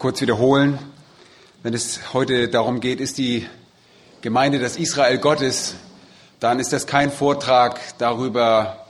[0.00, 0.78] kurz wiederholen,
[1.62, 3.46] wenn es heute darum geht, ist die
[4.22, 5.74] Gemeinde das Israel Gottes,
[6.40, 8.86] dann ist das kein Vortrag darüber,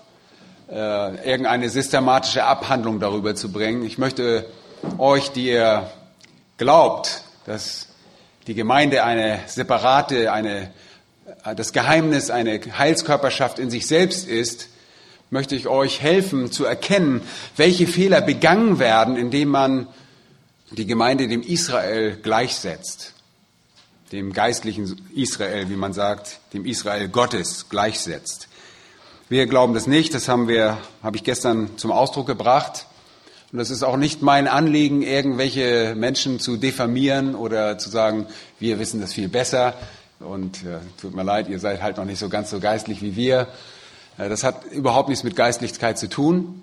[0.70, 3.84] äh, irgendeine systematische Abhandlung darüber zu bringen.
[3.84, 4.46] Ich möchte
[4.98, 5.91] euch, die ihr
[6.59, 7.88] glaubt, dass
[8.46, 10.70] die Gemeinde eine separate, eine,
[11.56, 14.68] das Geheimnis, eine Heilskörperschaft in sich selbst ist,
[15.29, 17.23] möchte ich euch helfen zu erkennen,
[17.56, 19.88] welche Fehler begangen werden, indem man
[20.70, 23.15] die Gemeinde dem Israel gleichsetzt,
[24.13, 28.49] dem geistlichen Israel, wie man sagt, dem Israel Gottes gleichsetzt.
[29.29, 32.87] Wir glauben das nicht, das haben wir, habe ich gestern zum Ausdruck gebracht.
[33.52, 38.27] Und das ist auch nicht mein Anliegen, irgendwelche Menschen zu diffamieren oder zu sagen,
[38.60, 39.74] wir wissen das viel besser.
[40.21, 43.16] Und äh, tut mir leid, ihr seid halt noch nicht so ganz so geistlich wie
[43.16, 43.49] wir.
[44.18, 46.62] Äh, das hat überhaupt nichts mit Geistlichkeit zu tun.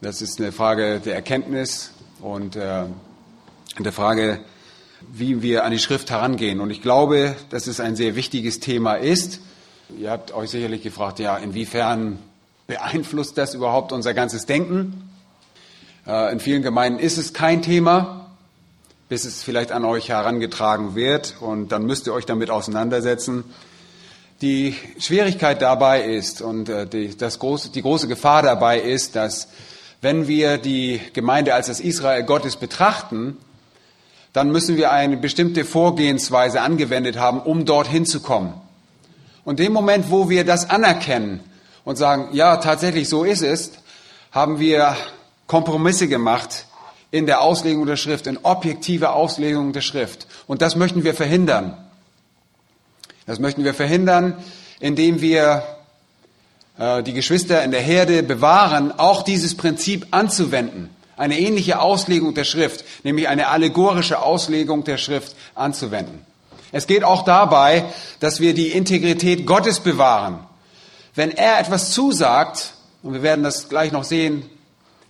[0.00, 1.90] Das ist eine Frage der Erkenntnis
[2.20, 2.84] und äh,
[3.78, 4.40] der Frage,
[5.12, 6.60] wie wir an die Schrift herangehen.
[6.60, 9.40] Und ich glaube, dass es ein sehr wichtiges Thema ist.
[9.98, 12.18] Ihr habt euch sicherlich gefragt, ja, inwiefern
[12.66, 15.10] beeinflusst das überhaupt unser ganzes Denken?
[16.06, 18.30] Äh, in vielen Gemeinden ist es kein Thema,
[19.08, 21.36] bis es vielleicht an euch herangetragen wird.
[21.40, 23.44] Und dann müsst ihr euch damit auseinandersetzen.
[24.42, 29.48] Die Schwierigkeit dabei ist und äh, die, das große, die große Gefahr dabei ist, dass
[30.00, 33.36] wenn wir die Gemeinde als das Israel Gottes betrachten,
[34.32, 38.54] dann müssen wir eine bestimmte Vorgehensweise angewendet haben, um dorthin zu kommen.
[39.44, 41.40] Und dem Moment, wo wir das anerkennen
[41.84, 43.72] und sagen, ja, tatsächlich so ist es,
[44.30, 44.96] haben wir
[45.46, 46.66] Kompromisse gemacht
[47.10, 50.28] in der Auslegung der Schrift, in objektiver Auslegung der Schrift.
[50.46, 51.76] Und das möchten wir verhindern.
[53.26, 54.36] Das möchten wir verhindern,
[54.78, 55.64] indem wir
[56.78, 60.90] äh, die Geschwister in der Herde bewahren, auch dieses Prinzip anzuwenden.
[61.20, 66.24] Eine ähnliche Auslegung der Schrift, nämlich eine allegorische Auslegung der Schrift anzuwenden.
[66.72, 67.84] Es geht auch dabei,
[68.20, 70.38] dass wir die Integrität Gottes bewahren.
[71.14, 72.72] Wenn er etwas zusagt,
[73.02, 74.48] und wir werden das gleich noch sehen,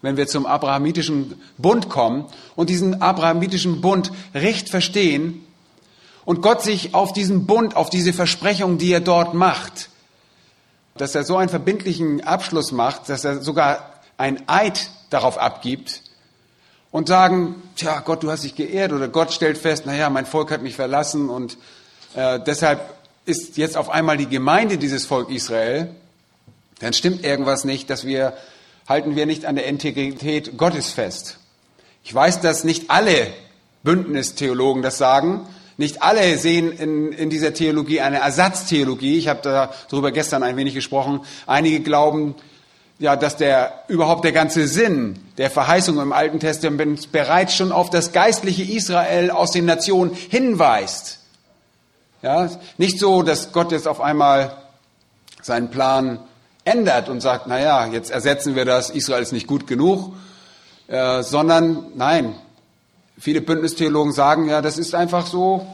[0.02, 2.24] wenn wir zum abrahamitischen Bund kommen
[2.56, 5.46] und diesen abrahamitischen Bund recht verstehen,
[6.24, 9.90] und Gott sich auf diesen Bund, auf diese Versprechung, die er dort macht,
[10.96, 16.02] dass er so einen verbindlichen Abschluss macht, dass er sogar ein Eid darauf abgibt
[16.90, 20.50] und sagen, tja, Gott, du hast dich geehrt oder Gott stellt fest, naja, mein Volk
[20.50, 21.58] hat mich verlassen und
[22.14, 22.80] äh, deshalb
[23.26, 25.94] ist jetzt auf einmal die Gemeinde dieses Volk Israel,
[26.80, 28.32] dann stimmt irgendwas nicht, dass wir,
[28.88, 31.38] halten wir nicht an der Integrität Gottes fest.
[32.02, 33.28] Ich weiß, dass nicht alle
[33.82, 35.46] Bündnistheologen das sagen,
[35.76, 39.16] nicht alle sehen in, in dieser Theologie eine Ersatztheologie.
[39.16, 39.40] Ich habe
[39.88, 41.20] darüber gestern ein wenig gesprochen.
[41.46, 42.34] Einige glauben,
[43.00, 47.90] ja, dass der überhaupt der ganze Sinn der Verheißung im Alten Testament bereits schon auf
[47.90, 51.18] das geistliche Israel aus den Nationen hinweist.
[52.22, 54.56] Ja, nicht so, dass Gott jetzt auf einmal
[55.42, 56.20] seinen Plan
[56.64, 60.14] ändert und sagt, na ja, jetzt ersetzen wir das, Israel ist nicht gut genug,
[60.86, 62.36] äh, sondern nein,
[63.20, 65.66] Viele Bündnistheologen sagen ja, das ist einfach so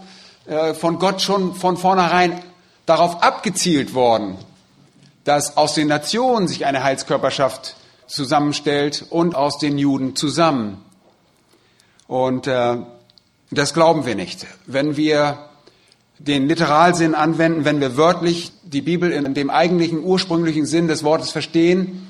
[0.47, 2.43] äh, von Gott schon von vornherein
[2.87, 4.37] darauf abgezielt worden,
[5.27, 7.75] dass aus den Nationen sich eine Heilskörperschaft
[8.07, 10.85] zusammenstellt und aus den Juden zusammen.
[12.07, 12.77] Und äh,
[13.51, 14.47] das glauben wir nicht.
[14.67, 15.39] Wenn wir
[16.21, 21.33] den Literalsinn anwenden, wenn wir wörtlich die Bibel in dem eigentlichen ursprünglichen Sinn des Wortes
[21.33, 22.07] verstehen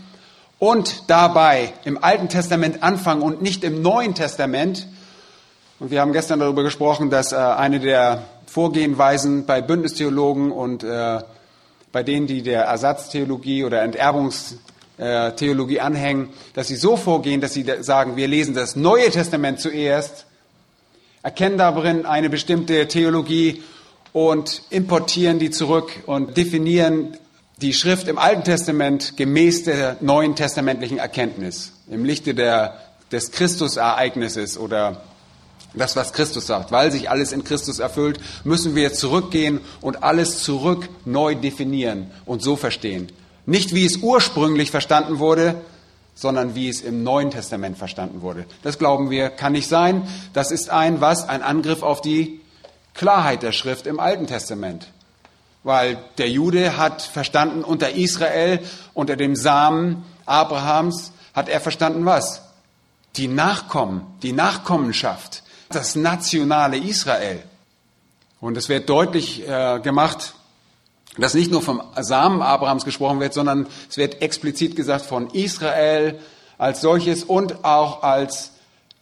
[0.58, 4.86] und dabei im Alten Testament anfangen und nicht im Neuen Testament,
[5.78, 11.20] und wir haben gestern darüber gesprochen, dass äh, eine der Vorgehenweisen bei Bündnistheologen und äh,
[11.96, 18.16] bei denen, die der Ersatztheologie oder Enterbungstheologie anhängen, dass sie so vorgehen, dass sie sagen,
[18.16, 20.26] wir lesen das Neue Testament zuerst,
[21.22, 23.62] erkennen darin eine bestimmte Theologie
[24.12, 27.16] und importieren die zurück und definieren
[27.62, 32.78] die Schrift im Alten Testament gemäß der neuen testamentlichen Erkenntnis, im Lichte der,
[33.10, 35.00] des Christusereignisses oder
[35.76, 36.72] das, was Christus sagt.
[36.72, 42.42] Weil sich alles in Christus erfüllt, müssen wir zurückgehen und alles zurück neu definieren und
[42.42, 43.12] so verstehen.
[43.46, 45.60] Nicht wie es ursprünglich verstanden wurde,
[46.14, 48.46] sondern wie es im Neuen Testament verstanden wurde.
[48.62, 50.08] Das glauben wir, kann nicht sein.
[50.32, 51.28] Das ist ein was?
[51.28, 52.40] Ein Angriff auf die
[52.94, 54.88] Klarheit der Schrift im Alten Testament.
[55.62, 58.60] Weil der Jude hat verstanden, unter Israel,
[58.94, 62.42] unter dem Samen Abrahams, hat er verstanden was?
[63.16, 67.42] Die Nachkommen, die Nachkommenschaft, das nationale Israel.
[68.40, 70.34] Und es wird deutlich äh, gemacht,
[71.18, 76.18] dass nicht nur vom Samen Abrahams gesprochen wird, sondern es wird explizit gesagt von Israel
[76.58, 78.52] als solches und auch als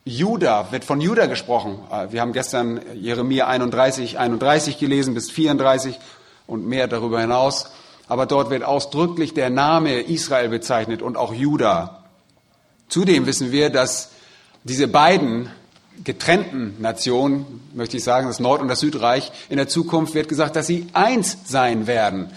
[0.04, 1.78] Juda, wird von Juda gesprochen.
[1.90, 5.98] Äh, wir haben gestern Jeremia 31, 31 gelesen bis 34
[6.46, 7.70] und mehr darüber hinaus.
[8.06, 12.04] Aber dort wird ausdrücklich der Name Israel bezeichnet und auch Juda.
[12.88, 14.10] Zudem wissen wir, dass
[14.62, 15.50] diese beiden
[16.02, 20.56] getrennten Nationen, möchte ich sagen, das Nord- und das Südreich, in der Zukunft wird gesagt,
[20.56, 22.30] dass sie eins sein werden.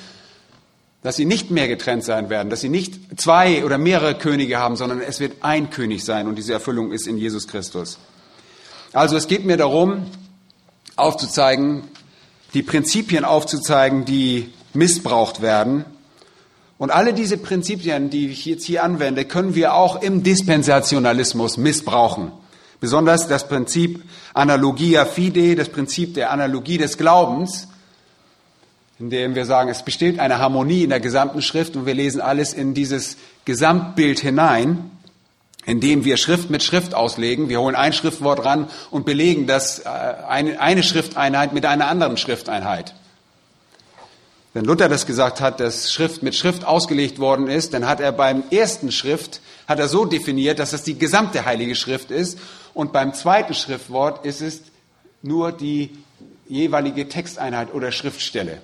[1.01, 4.75] Dass sie nicht mehr getrennt sein werden, dass sie nicht zwei oder mehrere Könige haben,
[4.75, 7.97] sondern es wird ein König sein und diese Erfüllung ist in Jesus Christus.
[8.93, 10.05] Also es geht mir darum,
[10.95, 11.83] aufzuzeigen,
[12.53, 15.85] die Prinzipien aufzuzeigen, die missbraucht werden.
[16.77, 22.31] Und alle diese Prinzipien, die ich jetzt hier anwende, können wir auch im Dispensationalismus missbrauchen.
[22.79, 24.03] Besonders das Prinzip
[24.33, 27.67] Analogia fide, das Prinzip der Analogie des Glaubens,
[28.99, 32.21] in dem wir sagen, es besteht eine Harmonie in der gesamten Schrift und wir lesen
[32.21, 34.91] alles in dieses Gesamtbild hinein,
[35.65, 37.49] indem wir Schrift mit Schrift auslegen.
[37.49, 42.93] Wir holen ein Schriftwort ran und belegen das äh, eine Schrifteinheit mit einer anderen Schrifteinheit.
[44.53, 48.11] Wenn Luther das gesagt hat, dass Schrift mit Schrift ausgelegt worden ist, dann hat er
[48.11, 52.39] beim ersten Schrift, hat er so definiert, dass das die gesamte Heilige Schrift ist
[52.73, 54.61] und beim zweiten Schriftwort ist es
[55.21, 55.91] nur die
[56.47, 58.61] jeweilige Texteinheit oder Schriftstelle.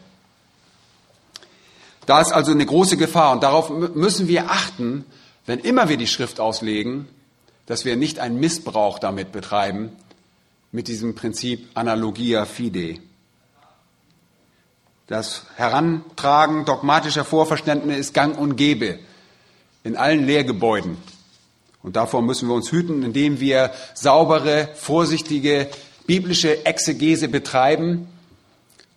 [2.06, 5.06] Da ist also eine große Gefahr und darauf müssen wir achten,
[5.46, 7.08] wenn immer wir die Schrift auslegen,
[7.66, 9.92] dass wir nicht einen Missbrauch damit betreiben,
[10.72, 13.00] mit diesem Prinzip Analogia fide.
[15.08, 19.00] Das Herantragen dogmatischer Vorverständnisse ist gang und gäbe
[19.84, 20.98] in allen Lehrgebäuden.
[21.82, 25.68] Und davor müssen wir uns hüten, indem wir saubere, vorsichtige
[26.08, 28.08] biblische Exegese betreiben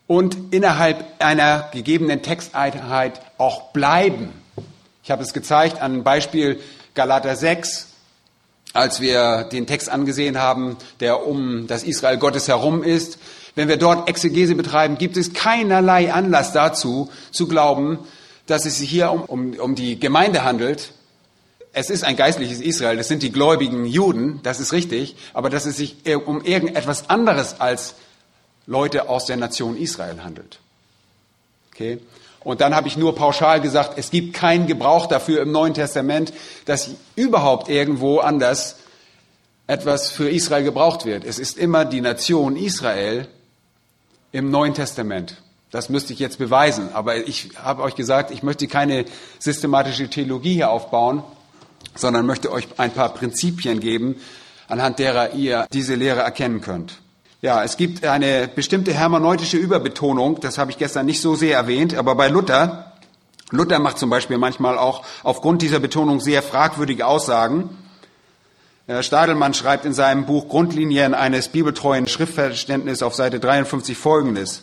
[0.06, 4.30] und innerhalb einer gegebenen Texteinheit auch bleiben.
[5.02, 6.60] Ich habe es gezeigt an Beispiel
[6.94, 7.88] Galater 6,
[8.72, 13.18] als wir den Text angesehen haben, der um das Israel Gottes herum ist.
[13.54, 17.98] Wenn wir dort Exegese betreiben, gibt es keinerlei Anlass dazu, zu glauben,
[18.46, 20.92] dass es sich hier um, um, um die Gemeinde handelt,
[21.72, 25.66] es ist ein geistliches Israel, das sind die gläubigen Juden, das ist richtig, aber dass
[25.66, 27.96] es sich um irgendetwas anderes als
[28.66, 30.58] Leute aus der Nation Israel handelt.
[31.72, 31.98] Okay?
[32.40, 36.32] Und dann habe ich nur pauschal gesagt, es gibt keinen Gebrauch dafür im Neuen Testament,
[36.64, 38.76] dass überhaupt irgendwo anders
[39.66, 41.24] etwas für Israel gebraucht wird.
[41.24, 43.26] Es ist immer die Nation Israel
[44.32, 45.42] im Neuen Testament.
[45.70, 46.90] Das müsste ich jetzt beweisen.
[46.92, 49.04] Aber ich habe euch gesagt, ich möchte keine
[49.38, 51.22] systematische Theologie hier aufbauen,
[51.94, 54.16] sondern möchte euch ein paar Prinzipien geben,
[54.68, 57.00] anhand derer ihr diese Lehre erkennen könnt.
[57.42, 61.94] Ja, es gibt eine bestimmte hermeneutische Überbetonung, das habe ich gestern nicht so sehr erwähnt,
[61.94, 62.92] aber bei Luther,
[63.50, 67.70] Luther macht zum Beispiel manchmal auch aufgrund dieser Betonung sehr fragwürdige Aussagen.
[69.00, 74.62] Stadelmann schreibt in seinem Buch Grundlinien eines bibeltreuen Schriftverständnisses auf Seite 53 folgendes.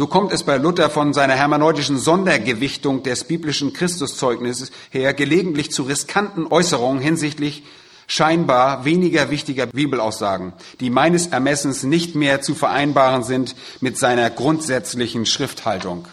[0.00, 5.82] So kommt es bei Luther von seiner hermeneutischen Sondergewichtung des biblischen Christuszeugnisses her gelegentlich zu
[5.82, 7.64] riskanten Äußerungen hinsichtlich
[8.06, 15.26] scheinbar weniger wichtiger Bibelaussagen, die meines Ermessens nicht mehr zu vereinbaren sind mit seiner grundsätzlichen
[15.26, 16.08] Schrifthaltung.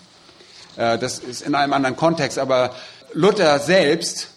[0.75, 2.75] Äh, das ist in einem anderen Kontext, aber
[3.13, 4.31] Luther selbst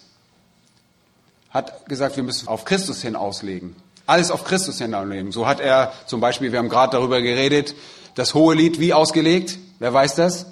[1.49, 3.75] hat gesagt, wir müssen auf Christus hin auslegen.
[4.05, 5.33] Alles auf Christus hin auslegen.
[5.33, 7.75] So hat er zum Beispiel, wir haben gerade darüber geredet,
[8.15, 9.57] das hohe Lied wie ausgelegt?
[9.79, 10.45] Wer weiß das?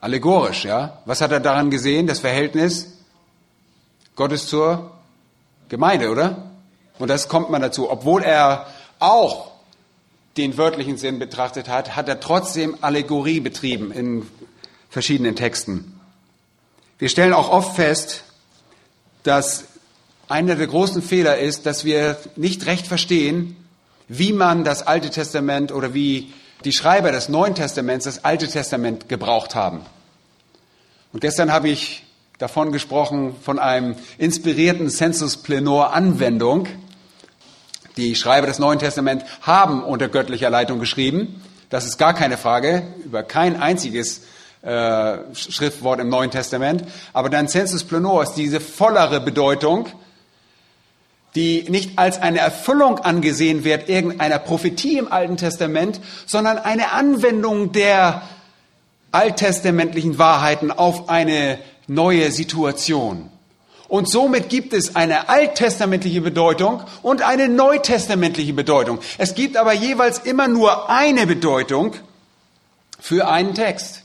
[0.00, 1.02] Allegorisch, ja.
[1.04, 2.06] Was hat er daran gesehen?
[2.06, 2.98] Das Verhältnis
[4.14, 4.90] Gottes zur
[5.68, 6.50] Gemeinde, oder?
[6.98, 7.90] Und das kommt man dazu.
[7.90, 8.66] Obwohl er
[8.98, 9.52] auch
[10.36, 14.26] den wörtlichen Sinn betrachtet hat, hat er trotzdem Allegorie betrieben in
[14.88, 16.00] verschiedenen Texten.
[16.98, 18.24] Wir stellen auch oft fest,
[19.22, 19.64] dass
[20.28, 23.56] einer der großen Fehler ist, dass wir nicht recht verstehen,
[24.08, 26.32] wie man das Alte Testament oder wie
[26.64, 29.80] die Schreiber des Neuen Testaments das Alte Testament gebraucht haben.
[31.12, 32.04] Und gestern habe ich
[32.38, 36.68] davon gesprochen, von einem inspirierten Sensus Plenor Anwendung.
[37.96, 41.42] Die Schreiber des Neuen Testaments haben unter göttlicher Leitung geschrieben.
[41.70, 42.82] Das ist gar keine Frage.
[43.04, 44.22] Über kein einziges
[44.62, 46.84] äh, Schriftwort im Neuen Testament.
[47.12, 49.86] Aber dann Sensus Plenoris, diese vollere Bedeutung,
[51.38, 57.70] die nicht als eine Erfüllung angesehen wird irgendeiner Prophetie im Alten Testament, sondern eine Anwendung
[57.70, 58.22] der
[59.12, 63.30] alttestamentlichen Wahrheiten auf eine neue Situation.
[63.86, 68.98] Und somit gibt es eine alttestamentliche Bedeutung und eine neutestamentliche Bedeutung.
[69.16, 71.94] Es gibt aber jeweils immer nur eine Bedeutung
[72.98, 74.02] für einen Text.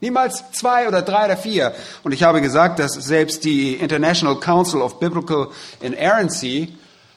[0.00, 1.74] Niemals zwei oder drei oder vier.
[2.04, 5.48] Und ich habe gesagt, dass selbst die International Council of Biblical
[5.80, 6.72] Inerrancy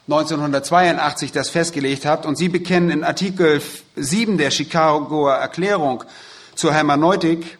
[0.07, 2.25] 1982 das festgelegt hat.
[2.25, 3.61] Und sie bekennen in Artikel
[3.95, 6.03] 7 der Chicagoer Erklärung
[6.55, 7.59] zur Hermeneutik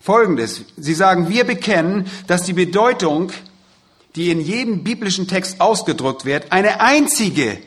[0.00, 0.62] Folgendes.
[0.76, 3.30] Sie sagen, wir bekennen, dass die Bedeutung,
[4.16, 7.58] die in jedem biblischen Text ausgedrückt wird, eine einzige,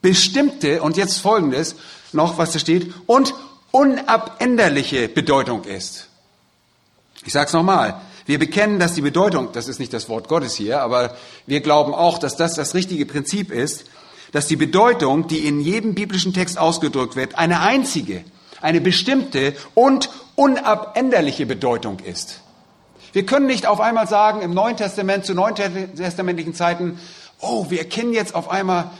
[0.00, 1.74] bestimmte, und jetzt Folgendes
[2.12, 3.34] noch, was da steht, und
[3.72, 6.05] unabänderliche Bedeutung ist.
[7.26, 8.00] Ich sage es nochmal.
[8.24, 11.16] Wir bekennen, dass die Bedeutung, das ist nicht das Wort Gottes hier, aber
[11.46, 13.84] wir glauben auch, dass das das richtige Prinzip ist,
[14.30, 18.24] dass die Bedeutung, die in jedem biblischen Text ausgedrückt wird, eine einzige,
[18.60, 22.42] eine bestimmte und unabänderliche Bedeutung ist.
[23.12, 27.00] Wir können nicht auf einmal sagen, im Neuen Testament, zu neuen testamentlichen Zeiten,
[27.40, 28.90] oh, wir erkennen jetzt auf einmal,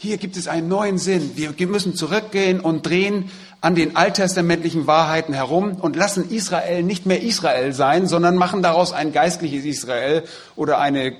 [0.00, 1.32] hier gibt es einen neuen Sinn.
[1.34, 7.20] Wir müssen zurückgehen und drehen an den alttestamentlichen Wahrheiten herum und lassen Israel nicht mehr
[7.20, 10.22] Israel sein, sondern machen daraus ein geistliches Israel
[10.54, 11.16] oder eine,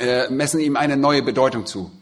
[0.00, 1.92] äh, messen ihm eine neue Bedeutung zu.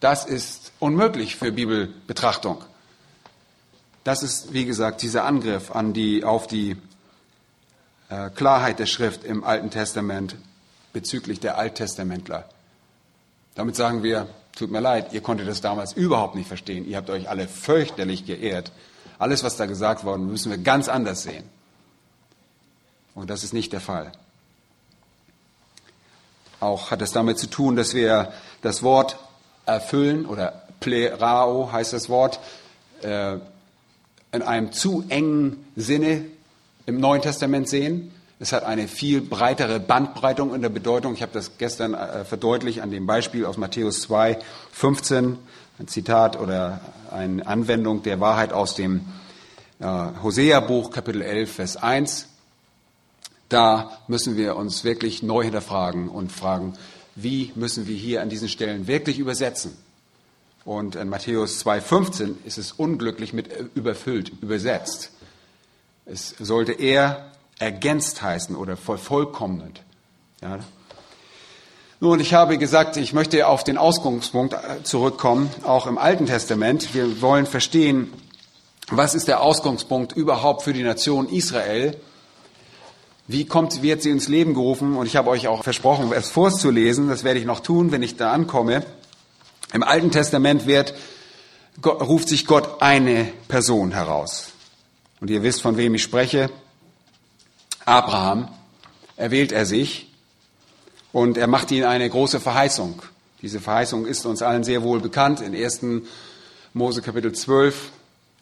[0.00, 2.64] Das ist unmöglich für Bibelbetrachtung.
[4.04, 6.76] Das ist, wie gesagt, dieser Angriff an die, auf die
[8.08, 10.36] äh, Klarheit der Schrift im Alten Testament
[10.94, 12.48] bezüglich der Alttestamentler.
[13.54, 14.28] Damit sagen wir,
[14.58, 16.86] tut mir leid, ihr konntet das damals überhaupt nicht verstehen.
[16.86, 18.72] Ihr habt euch alle fürchterlich geehrt.
[19.18, 21.44] Alles, was da gesagt worden, müssen wir ganz anders sehen.
[23.14, 24.12] Und das ist nicht der Fall.
[26.60, 29.18] Auch hat es damit zu tun, dass wir das Wort
[29.64, 32.40] erfüllen oder plerao heißt das Wort,
[33.02, 33.34] äh,
[34.32, 36.24] in einem zu engen Sinne
[36.86, 38.12] im Neuen Testament sehen.
[38.40, 41.14] Es hat eine viel breitere Bandbreitung in der Bedeutung.
[41.14, 44.38] Ich habe das gestern äh, verdeutlicht an dem Beispiel aus Matthäus 2,
[44.70, 45.38] 15,
[45.80, 46.80] ein Zitat oder
[47.10, 49.06] eine Anwendung der Wahrheit aus dem
[49.80, 49.86] äh,
[50.22, 52.28] Hosea-Buch, Kapitel 11, Vers 1.
[53.48, 56.74] Da müssen wir uns wirklich neu hinterfragen und fragen,
[57.16, 59.76] wie müssen wir hier an diesen Stellen wirklich übersetzen?
[60.64, 65.10] Und in Matthäus 2,15 ist es unglücklich mit überfüllt, übersetzt.
[66.06, 69.82] Es sollte eher ergänzt heißen oder vervollkommnet.
[70.42, 70.58] Ja.
[72.00, 76.94] Nun, ich habe gesagt, ich möchte auf den Ausgangspunkt äh, zurückkommen, auch im Alten Testament.
[76.94, 78.12] Wir wollen verstehen,
[78.88, 81.96] was ist der Ausgangspunkt überhaupt für die Nation Israel?
[83.26, 84.96] Wie kommt, wird sie ins Leben gerufen?
[84.96, 87.08] Und ich habe euch auch versprochen, es vorzulesen.
[87.08, 88.86] Das werde ich noch tun, wenn ich da ankomme.
[89.74, 90.94] Im Alten Testament wird,
[91.84, 94.52] ruft sich Gott eine Person heraus.
[95.20, 96.48] Und ihr wisst, von wem ich spreche.
[97.88, 98.48] Abraham
[99.16, 100.12] erwählt er sich
[101.12, 103.02] und er macht ihm eine große Verheißung.
[103.42, 105.40] Diese Verheißung ist uns allen sehr wohl bekannt.
[105.40, 105.80] In 1.
[106.72, 107.90] Mose Kapitel 12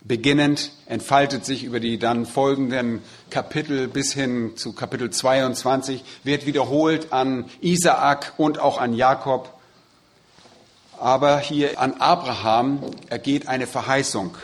[0.02, 7.12] beginnend entfaltet sich über die dann folgenden Kapitel bis hin zu Kapitel 22, wird wiederholt
[7.12, 9.56] an Isaak und auch an Jakob
[10.98, 14.36] aber hier an Abraham ergeht eine Verheißung.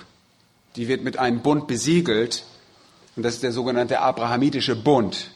[0.77, 2.45] Die wird mit einem Bund besiegelt.
[3.17, 5.31] Und das ist der sogenannte Abrahamitische Bund.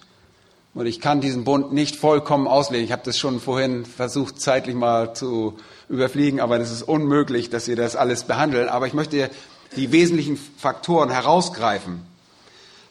[0.75, 2.85] Und ich kann diesen Bund nicht vollkommen auslegen.
[2.85, 7.67] Ich habe das schon vorhin versucht, zeitlich mal zu überfliegen, aber es ist unmöglich, dass
[7.69, 8.69] wir das alles behandeln.
[8.69, 9.31] Aber ich möchte
[9.75, 12.03] die wesentlichen Faktoren herausgreifen.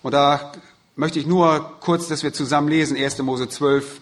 [0.02, 0.52] Und da
[0.96, 3.20] möchte ich nur kurz, dass wir zusammen lesen, 1.
[3.20, 4.02] Mose 12,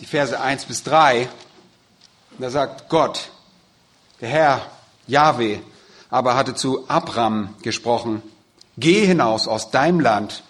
[0.00, 1.28] die Verse 1 bis 3.
[2.32, 3.30] Und da sagt Gott,
[4.20, 4.70] der Herr,
[5.06, 5.58] Yahweh,
[6.10, 8.22] aber hatte zu Abram gesprochen,
[8.76, 10.42] geh hinaus aus deinem Land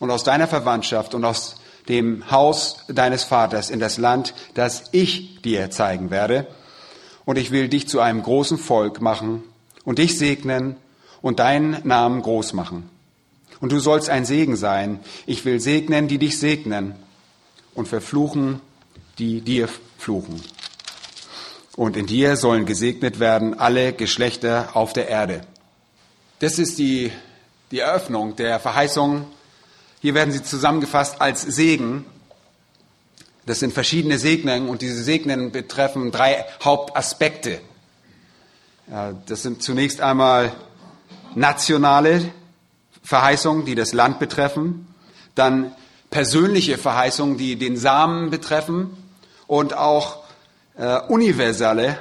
[0.00, 1.56] und aus deiner Verwandtschaft und aus
[1.88, 6.46] dem Haus deines Vaters in das Land, das ich dir zeigen werde.
[7.24, 9.42] Und ich will dich zu einem großen Volk machen
[9.84, 10.76] und dich segnen
[11.20, 12.88] und deinen Namen groß machen.
[13.60, 15.00] Und du sollst ein Segen sein.
[15.24, 16.96] Ich will segnen, die dich segnen
[17.74, 18.60] und verfluchen,
[19.18, 20.42] die dir fluchen.
[21.76, 25.42] Und in dir sollen gesegnet werden alle Geschlechter auf der Erde.
[26.40, 27.12] Das ist die,
[27.72, 29.26] die Eröffnung der Verheißung.
[30.00, 32.04] Hier werden sie zusammengefasst als Segen.
[33.46, 37.60] Das sind verschiedene Segnungen und diese Segnungen betreffen drei Hauptaspekte.
[39.26, 40.52] Das sind zunächst einmal
[41.34, 42.30] nationale
[43.02, 44.86] Verheißungen, die das Land betreffen,
[45.34, 45.74] dann
[46.10, 48.90] persönliche Verheißungen, die den Samen betreffen
[49.46, 50.24] und auch
[50.76, 51.98] äh, universelle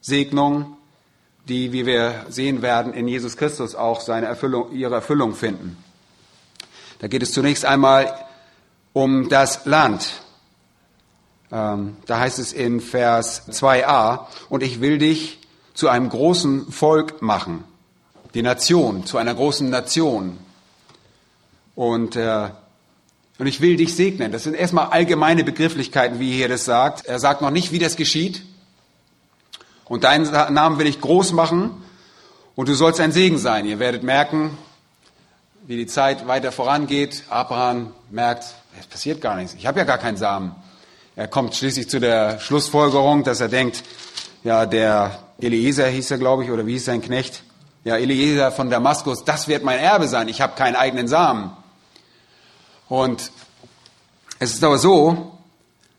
[0.00, 0.73] Segnungen,
[1.48, 5.76] die, wie wir sehen werden, in Jesus Christus auch seine Erfüllung, ihre Erfüllung finden.
[7.00, 8.14] Da geht es zunächst einmal
[8.92, 10.22] um das Land.
[11.52, 15.38] Ähm, da heißt es in Vers 2a, und ich will dich
[15.74, 17.64] zu einem großen Volk machen,
[18.32, 20.38] die Nation, zu einer großen Nation.
[21.74, 22.48] Und, äh,
[23.38, 24.32] und ich will dich segnen.
[24.32, 27.04] Das sind erstmal allgemeine Begrifflichkeiten, wie hier das sagt.
[27.04, 28.42] Er sagt noch nicht, wie das geschieht.
[29.86, 31.82] Und deinen Namen will ich groß machen
[32.54, 33.66] und du sollst ein Segen sein.
[33.66, 34.56] Ihr werdet merken,
[35.66, 37.24] wie die Zeit weiter vorangeht.
[37.28, 38.44] Abraham merkt,
[38.78, 39.54] es passiert gar nichts.
[39.54, 40.54] Ich habe ja gar keinen Samen.
[41.16, 43.84] Er kommt schließlich zu der Schlussfolgerung, dass er denkt,
[44.42, 47.42] ja, der Eliezer hieß er, glaube ich, oder wie hieß sein Knecht?
[47.84, 50.28] Ja, Eliezer von Damaskus, das wird mein Erbe sein.
[50.28, 51.50] Ich habe keinen eigenen Samen.
[52.88, 53.30] Und
[54.38, 55.38] es ist aber so,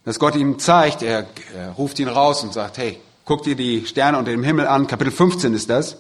[0.04, 1.26] dass Gott ihm zeigt, er,
[1.56, 4.88] er ruft ihn raus und sagt, hey, guck dir die Sterne unter dem Himmel an.
[4.88, 5.98] Kapitel 15 ist das.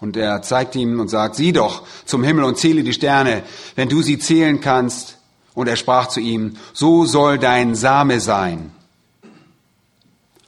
[0.00, 3.42] Und er zeigt ihm und sagt, sieh doch zum Himmel und zähle die Sterne,
[3.74, 5.18] wenn du sie zählen kannst.
[5.54, 8.70] Und er sprach zu ihm, so soll dein Same sein.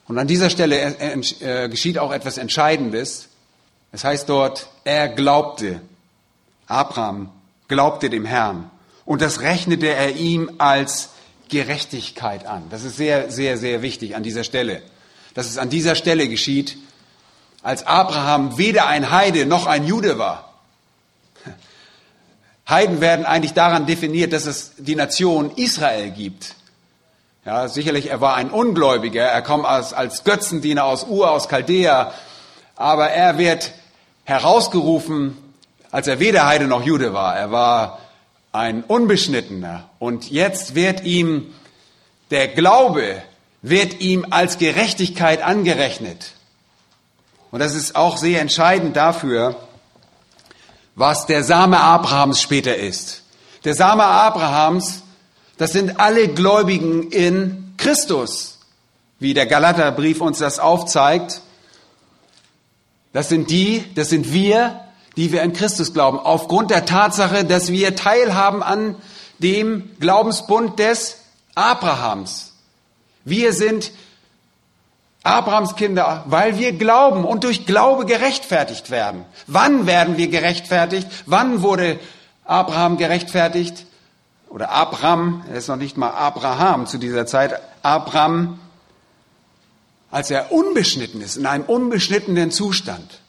[0.07, 3.29] Und an dieser Stelle äh, geschieht auch etwas Entscheidendes.
[3.91, 5.81] Es heißt dort, er glaubte.
[6.69, 7.31] Abraham
[7.67, 8.71] glaubte dem Herrn.
[9.05, 11.11] Und das rechnete er ihm als
[11.49, 12.65] Gerechtigkeit an.
[12.71, 14.83] Das ist sehr, sehr, sehr wichtig an dieser Stelle.
[15.35, 16.77] Dass es an dieser Stelle geschieht,
[17.63, 20.55] als Abraham weder ein Heide noch ein Jude war.
[22.69, 26.55] Heiden werden eigentlich daran definiert, dass es die Nation Israel gibt.
[27.45, 32.13] Ja, sicherlich, er war ein Ungläubiger, er kommt als, als Götzendiener aus Ur, aus Chaldea,
[32.77, 33.73] aber er wird
[34.25, 35.37] herausgerufen,
[35.91, 37.37] als er weder Heide noch Jude war.
[37.37, 37.99] Er war
[38.53, 39.89] ein Unbeschnittener.
[39.99, 41.53] Und jetzt wird ihm
[42.31, 43.23] der Glaube,
[43.63, 46.33] wird ihm als Gerechtigkeit angerechnet.
[47.51, 49.57] Und das ist auch sehr entscheidend dafür,
[50.95, 53.23] was der Same Abrahams später ist.
[53.65, 55.03] Der Same Abrahams,
[55.59, 58.59] das sind alle Gläubigen in Christus,
[59.19, 61.41] wie der Galaterbrief uns das aufzeigt.
[63.13, 64.81] Das sind die, das sind wir,
[65.17, 68.97] die wir in Christus glauben, aufgrund der Tatsache, dass wir teilhaben an
[69.39, 71.19] dem Glaubensbund des
[71.55, 72.50] Abrahams.
[73.31, 73.93] Wir sind
[75.23, 79.25] Abrahams Kinder, weil wir glauben und durch Glaube gerechtfertigt werden.
[79.47, 81.07] Wann werden wir gerechtfertigt?
[81.27, 82.01] Wann wurde
[82.45, 83.87] Abraham gerechtfertigt?
[84.49, 88.59] Oder Abraham, er ist noch nicht mal Abraham zu dieser Zeit, Abraham,
[90.11, 93.21] als er unbeschnitten ist, in einem unbeschnittenen Zustand.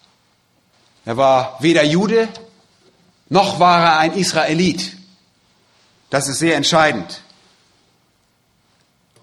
[1.05, 2.27] Er war weder Jude,
[3.29, 4.97] noch war er ein Israelit.
[6.09, 7.21] Das ist sehr entscheidend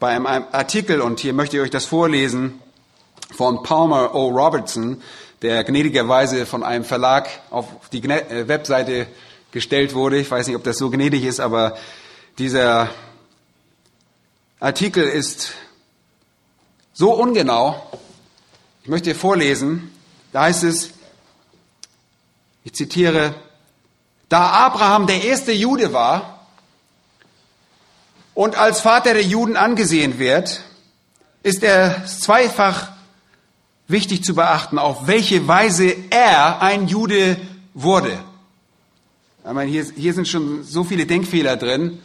[0.00, 2.60] bei einem Artikel, und hier möchte ich euch das vorlesen,
[3.34, 4.28] von Palmer O.
[4.28, 5.02] Robertson,
[5.42, 9.06] der gnädigerweise von einem Verlag auf die äh, Webseite
[9.52, 10.18] gestellt wurde.
[10.18, 11.76] Ich weiß nicht, ob das so gnädig ist, aber
[12.38, 12.90] dieser
[14.60, 15.52] Artikel ist
[16.92, 17.80] so ungenau.
[18.82, 19.92] Ich möchte vorlesen.
[20.32, 20.90] Da heißt es,
[22.64, 23.34] ich zitiere,
[24.28, 26.37] da Abraham der erste Jude war,
[28.38, 30.62] und als Vater der Juden angesehen wird,
[31.42, 32.92] ist er zweifach
[33.88, 37.36] wichtig zu beachten, auf welche Weise er ein Jude
[37.74, 38.16] wurde.
[39.44, 41.98] Ich meine, hier, hier sind schon so viele Denkfehler drin.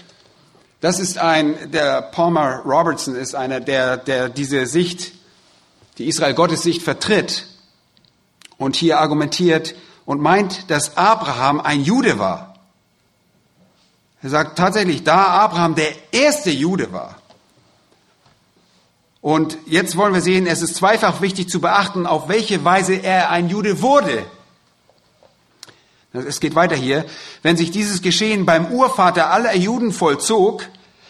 [0.82, 5.12] Das ist ein, der Palmer Robertson ist einer, der, der diese Sicht,
[6.00, 7.46] die Israel-Gottes Sicht vertritt
[8.58, 12.53] und hier argumentiert und meint, dass Abraham ein Jude war.
[14.24, 17.18] Er sagt tatsächlich, da Abraham der erste Jude war.
[19.20, 23.30] Und jetzt wollen wir sehen, es ist zweifach wichtig zu beachten, auf welche Weise er
[23.32, 24.26] ein Jude wurde.
[26.14, 27.06] Es geht weiter hier.
[27.42, 30.70] Wenn sich dieses Geschehen beim Urvater aller Juden vollzog,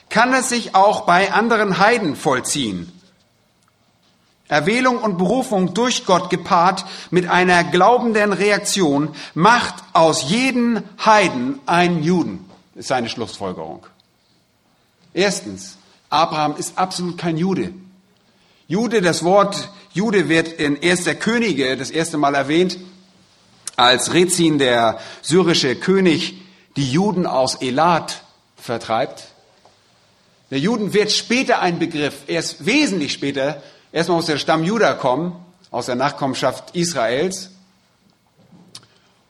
[0.09, 2.91] kann es sich auch bei anderen Heiden vollziehen.
[4.47, 12.01] Erwählung und Berufung durch Gott gepaart mit einer glaubenden Reaktion macht aus jedem Heiden einen
[12.01, 13.85] Juden ist seine Schlussfolgerung.
[15.13, 15.77] Erstens,
[16.09, 17.73] Abraham ist absolut kein Jude.
[18.67, 22.77] Jude, das Wort Jude wird in Erster Könige das erste Mal erwähnt,
[23.75, 26.35] als Rezin, der syrische König,
[26.75, 28.23] die Juden aus Elat
[28.55, 29.25] vertreibt.
[30.49, 35.35] Der Juden wird später ein Begriff, erst wesentlich später, erstmal aus der Stamm Juda kommen,
[35.71, 37.49] aus der Nachkommenschaft Israels.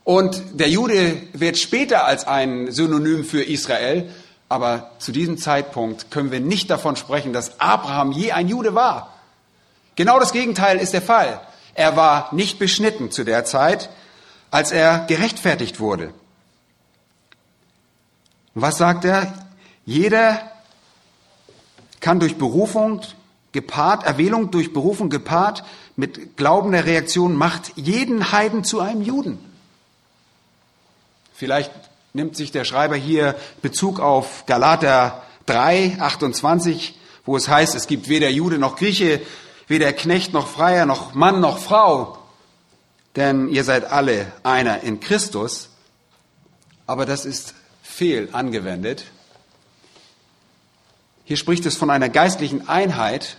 [0.03, 4.09] Und der Jude wird später als ein Synonym für Israel,
[4.49, 9.13] aber zu diesem Zeitpunkt können wir nicht davon sprechen, dass Abraham je ein Jude war.
[9.95, 11.39] Genau das Gegenteil ist der Fall.
[11.73, 13.89] Er war nicht beschnitten zu der Zeit,
[14.51, 16.13] als er gerechtfertigt wurde.
[18.53, 19.33] Was sagt er?
[19.85, 20.39] Jeder
[21.99, 23.01] kann durch Berufung
[23.53, 25.63] gepaart, Erwählung durch Berufung gepaart
[25.95, 29.52] mit glaubender Reaktion macht jeden Heiden zu einem Juden.
[31.33, 31.71] Vielleicht
[32.13, 38.07] nimmt sich der Schreiber hier Bezug auf Galater 3, 28, wo es heißt, es gibt
[38.07, 39.19] weder Jude noch Grieche,
[39.67, 42.19] weder Knecht noch Freier, noch Mann noch Frau,
[43.15, 45.69] denn ihr seid alle einer in Christus.
[46.85, 49.05] Aber das ist fehl angewendet.
[51.23, 53.37] Hier spricht es von einer geistlichen Einheit,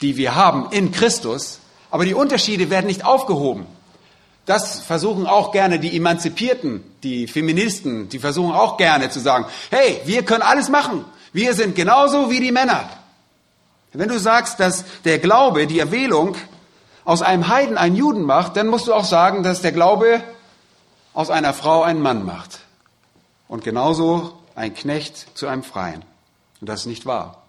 [0.00, 1.58] die wir haben in Christus,
[1.90, 3.66] aber die Unterschiede werden nicht aufgehoben.
[4.46, 10.00] Das versuchen auch gerne die Emanzipierten, die Feministen, die versuchen auch gerne zu sagen, hey,
[10.04, 11.04] wir können alles machen.
[11.32, 12.88] Wir sind genauso wie die Männer.
[13.92, 16.36] Wenn du sagst, dass der Glaube, die Erwählung
[17.04, 20.22] aus einem Heiden einen Juden macht, dann musst du auch sagen, dass der Glaube
[21.12, 22.60] aus einer Frau einen Mann macht.
[23.46, 26.04] Und genauso ein Knecht zu einem Freien.
[26.60, 27.42] Und das ist nicht wahr.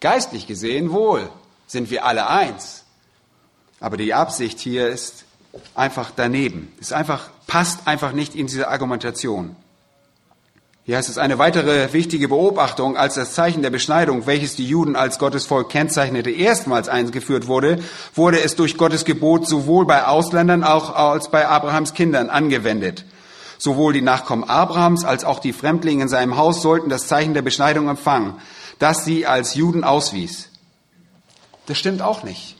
[0.00, 1.28] Geistlich gesehen wohl
[1.66, 2.84] sind wir alle eins.
[3.80, 5.24] Aber die Absicht hier ist
[5.74, 6.72] einfach daneben.
[6.80, 9.56] Es einfach, passt einfach nicht in diese Argumentation.
[10.84, 14.96] Hier heißt es eine weitere wichtige Beobachtung, als das Zeichen der Beschneidung, welches die Juden
[14.96, 17.82] als Gottes Volk kennzeichnete, erstmals eingeführt wurde,
[18.14, 23.04] wurde es durch Gottes Gebot sowohl bei Ausländern auch als bei Abrahams Kindern angewendet.
[23.58, 27.42] Sowohl die Nachkommen Abrahams als auch die Fremdlinge in seinem Haus sollten das Zeichen der
[27.42, 28.36] Beschneidung empfangen,
[28.78, 30.48] das sie als Juden auswies.
[31.66, 32.56] Das stimmt auch nicht.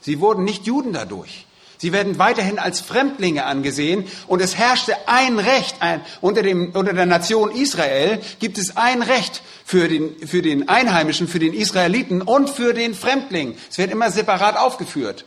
[0.00, 1.45] Sie wurden nicht Juden dadurch.
[1.78, 6.92] Sie werden weiterhin als Fremdlinge angesehen und es herrschte ein Recht ein, unter, dem, unter
[6.92, 12.22] der Nation Israel gibt es ein Recht für den, für den Einheimischen, für den Israeliten
[12.22, 13.56] und für den Fremdling.
[13.70, 15.24] Es wird immer separat aufgeführt.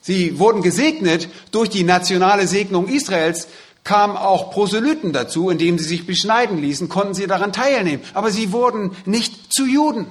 [0.00, 3.48] Sie wurden gesegnet durch die nationale Segnung Israels,
[3.84, 8.02] kamen auch Proselyten dazu, indem sie sich beschneiden ließen, konnten sie daran teilnehmen.
[8.14, 10.06] Aber sie wurden nicht zu Juden.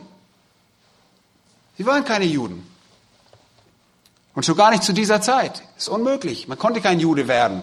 [1.78, 2.68] Sie waren keine Juden.
[4.36, 5.62] Und schon gar nicht zu dieser Zeit.
[5.78, 6.48] Ist unmöglich.
[6.48, 7.62] Man konnte kein Jude werden.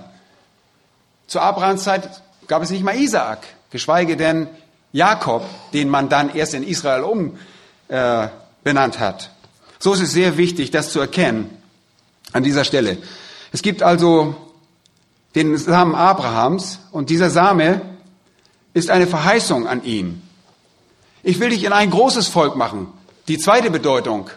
[1.27, 4.49] Zu Abrahams Zeit gab es nicht mal Isaak, geschweige denn
[4.93, 9.31] Jakob, den man dann erst in Israel umbenannt äh, hat.
[9.79, 11.57] So ist es sehr wichtig, das zu erkennen
[12.33, 12.99] an dieser Stelle.
[13.53, 14.35] Es gibt also
[15.35, 17.81] den Samen Abrahams und dieser Same
[18.75, 20.23] ist eine Verheißung an ihn.
[21.23, 22.89] Ich will dich in ein großes Volk machen.
[23.29, 24.31] Die zweite Bedeutung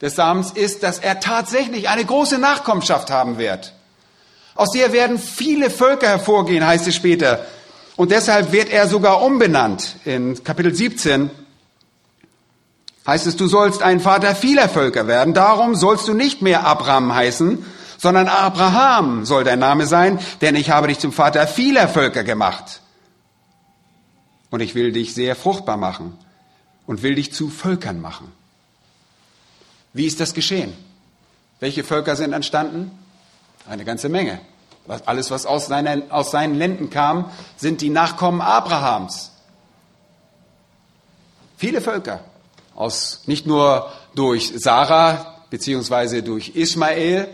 [0.00, 3.74] des Samens ist, dass er tatsächlich eine große Nachkommenschaft haben wird.
[4.54, 7.44] Aus der werden viele Völker hervorgehen, heißt es später.
[7.96, 9.96] Und deshalb wird er sogar umbenannt.
[10.04, 11.30] In Kapitel 17
[13.06, 15.34] heißt es, du sollst ein Vater vieler Völker werden.
[15.34, 17.64] Darum sollst du nicht mehr Abraham heißen,
[17.98, 22.80] sondern Abraham soll dein Name sein, denn ich habe dich zum Vater vieler Völker gemacht.
[24.50, 26.16] Und ich will dich sehr fruchtbar machen
[26.86, 28.32] und will dich zu Völkern machen.
[29.92, 30.72] Wie ist das geschehen?
[31.58, 32.90] Welche Völker sind entstanden?
[33.68, 34.40] Eine ganze Menge.
[35.06, 39.30] Alles, was aus seinen, aus seinen Lenden kam, sind die Nachkommen Abrahams.
[41.56, 42.20] Viele Völker.
[42.74, 47.28] Aus, nicht nur durch Sarah beziehungsweise durch Ismael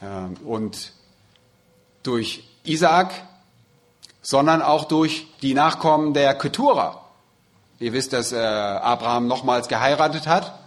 [0.00, 0.92] äh, und
[2.02, 3.12] durch Isaak,
[4.22, 7.04] sondern auch durch die Nachkommen der Keturah.
[7.80, 10.59] Ihr wisst, dass äh, Abraham nochmals geheiratet hat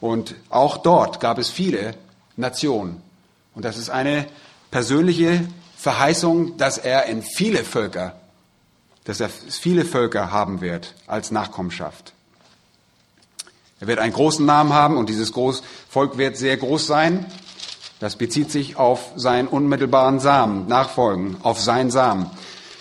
[0.00, 1.94] und auch dort gab es viele
[2.36, 3.02] Nationen.
[3.54, 4.26] Und das ist eine
[4.70, 8.14] persönliche Verheißung, dass er in viele Völker,
[9.04, 12.12] dass er viele Völker haben wird als Nachkommenschaft.
[13.80, 17.24] Er wird einen großen Namen haben und dieses Volk wird sehr groß sein.
[17.98, 22.30] Das bezieht sich auf seinen unmittelbaren Samen, Nachfolgen, auf seinen Samen.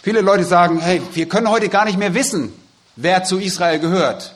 [0.01, 2.53] Viele Leute sagen, hey, wir können heute gar nicht mehr wissen,
[2.95, 4.36] wer zu Israel gehört,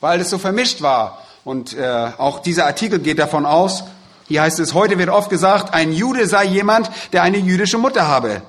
[0.00, 3.84] weil es so vermischt war und äh, auch dieser Artikel geht davon aus,
[4.28, 8.06] hier heißt es, heute wird oft gesagt, ein Jude sei jemand, der eine jüdische Mutter
[8.06, 8.42] habe.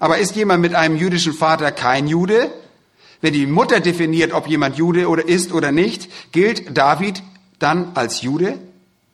[0.00, 2.50] Aber ist jemand mit einem jüdischen Vater kein Jude?
[3.20, 7.22] Wenn die Mutter definiert, ob jemand Jude oder ist oder nicht, gilt David
[7.58, 8.58] dann als Jude?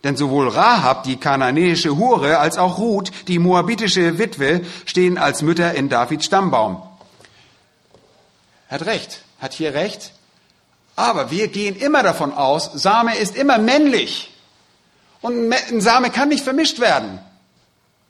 [0.04, 5.74] Denn sowohl Rahab, die kananäische Hure, als auch Ruth, die moabitische Witwe, stehen als Mütter
[5.74, 6.82] in Davids Stammbaum.
[8.68, 10.12] Hat recht, hat hier recht.
[10.96, 14.30] Aber wir gehen immer davon aus, Same ist immer männlich.
[15.20, 17.18] Und ein Same kann nicht vermischt werden.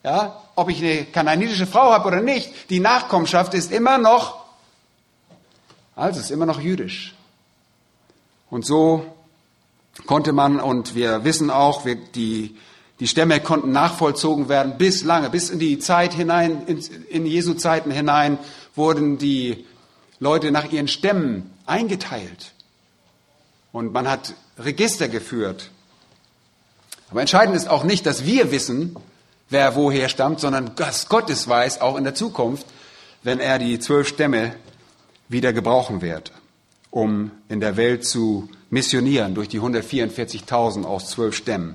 [0.05, 4.45] ja, ob ich eine kananitische Frau habe oder nicht, die Nachkommenschaft ist immer noch,
[5.97, 7.15] also ist immer noch jüdisch.
[8.51, 9.05] Und so
[10.07, 12.57] konnte man, und wir wissen auch, wir, die,
[13.01, 17.55] die Stämme konnten nachvollzogen werden bis lange, bis in die Zeit hinein, in, in Jesu
[17.55, 18.39] Zeiten hinein
[18.75, 19.67] wurden die
[20.21, 22.54] Leute nach ihren Stämmen eingeteilt.
[23.75, 25.71] Und man hat Register geführt.
[27.11, 28.95] Aber entscheidend ist auch nicht, dass wir wissen,
[29.51, 32.65] wer woher stammt, sondern dass Gott es weiß, auch in der Zukunft,
[33.25, 34.55] wenn er die zwölf Stämme
[35.29, 36.31] wieder gebrauchen wird,
[36.93, 41.75] um in der Welt zu missionieren durch die 144.000 aus zwölf Stämmen.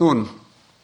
[0.00, 0.28] Nun,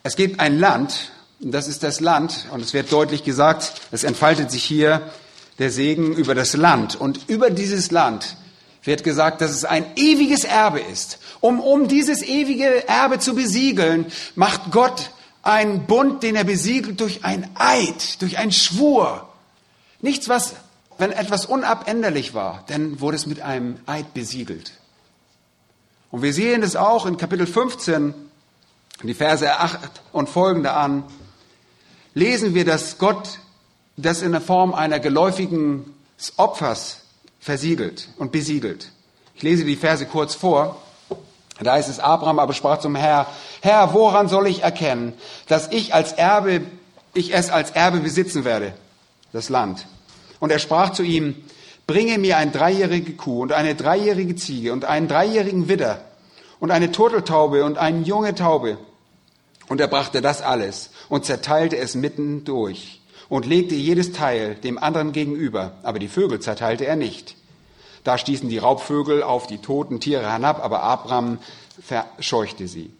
[0.04, 4.04] es gibt ein Land, und das ist das Land, und es wird deutlich gesagt, es
[4.04, 5.10] entfaltet sich hier
[5.58, 6.94] der Segen über das Land.
[6.94, 8.36] Und über dieses Land
[8.84, 11.18] wird gesagt, dass es ein ewiges Erbe ist.
[11.40, 15.10] Um, um dieses ewige Erbe zu besiegeln, macht Gott
[15.42, 19.28] einen Bund, den er besiegelt durch ein Eid, durch einen Schwur.
[20.00, 20.54] Nichts, was,
[20.98, 24.72] wenn etwas unabänderlich war, dann wurde es mit einem Eid besiegelt.
[26.10, 28.14] Und wir sehen es auch in Kapitel 15,
[29.02, 29.78] die Verse 8
[30.12, 31.04] und folgende an,
[32.14, 33.40] lesen wir, dass Gott
[33.96, 35.94] das in der Form einer geläufigen
[36.36, 37.03] Opfers
[37.44, 38.90] versiegelt und besiegelt.
[39.34, 40.80] Ich lese die Verse kurz vor.
[41.60, 43.26] Da ist es Abraham aber sprach zum Herr,
[43.60, 45.12] Herr, woran soll ich erkennen,
[45.46, 46.62] dass ich als Erbe,
[47.12, 48.72] ich es als Erbe besitzen werde,
[49.34, 49.84] das Land?
[50.40, 51.36] Und er sprach zu ihm,
[51.86, 56.00] bringe mir eine dreijährige Kuh und eine dreijährige Ziege und einen dreijährigen Widder
[56.60, 58.78] und eine Turteltaube und eine junge Taube.
[59.68, 64.78] Und er brachte das alles und zerteilte es mitten durch und legte jedes Teil dem
[64.78, 67.36] anderen gegenüber, aber die Vögel zerteilte er nicht.
[68.04, 71.38] Da stießen die Raubvögel auf die toten Tiere herab, aber Abraham
[71.82, 72.92] verscheuchte sie.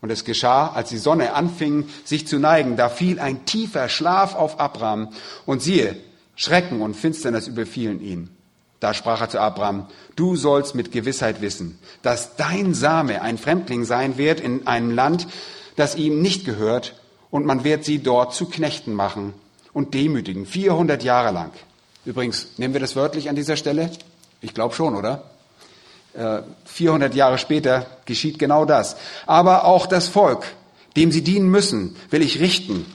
[0.00, 4.36] Und es geschah, als die Sonne anfing, sich zu neigen, da fiel ein tiefer Schlaf
[4.36, 5.08] auf Abraham.
[5.44, 5.96] Und siehe,
[6.36, 8.30] Schrecken und Finsternis überfielen ihn.
[8.78, 13.84] Da sprach er zu Abraham, du sollst mit Gewissheit wissen, dass dein Same ein Fremdling
[13.84, 15.26] sein wird in einem Land,
[15.74, 16.94] das ihm nicht gehört,
[17.30, 19.34] und man wird sie dort zu Knechten machen
[19.78, 21.52] und demütigen, 400 Jahre lang.
[22.04, 23.92] Übrigens, nehmen wir das wörtlich an dieser Stelle?
[24.40, 25.30] Ich glaube schon, oder?
[26.64, 28.96] 400 äh, Jahre später geschieht genau das.
[29.26, 30.46] Aber auch das Volk,
[30.96, 32.86] dem sie dienen müssen, will ich richten.